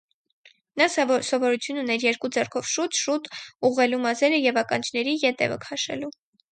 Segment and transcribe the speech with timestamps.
[0.81, 3.31] Նա սովորություն ուներ երկու ձեռքով շուտ-շուտ
[3.71, 6.17] ուղղելու մազերը և ականջների ետևը քաշելու: